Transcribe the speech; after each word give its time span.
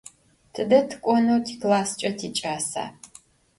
Tıde 0.53 0.79
tık'oneu 0.89 1.39
tiklassç'e 1.45 2.09
tiç'asa? 2.19 2.85